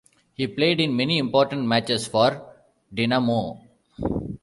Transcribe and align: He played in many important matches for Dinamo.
He 0.33 0.47
played 0.47 0.79
in 0.79 0.95
many 0.95 1.19
important 1.19 1.67
matches 1.67 2.07
for 2.07 2.43
Dinamo. 2.91 3.59